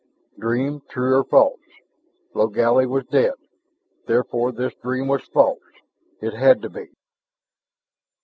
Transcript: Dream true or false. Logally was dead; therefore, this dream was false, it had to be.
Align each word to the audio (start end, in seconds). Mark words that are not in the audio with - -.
Dream 0.39 0.81
true 0.89 1.13
or 1.17 1.23
false. 1.23 1.59
Logally 2.33 2.87
was 2.87 3.05
dead; 3.05 3.33
therefore, 4.07 4.51
this 4.51 4.73
dream 4.81 5.07
was 5.07 5.25
false, 5.31 5.59
it 6.23 6.33
had 6.33 6.63
to 6.63 6.71
be. 6.71 6.87